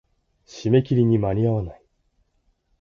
[0.47, 1.81] 締め切りに間に合わない。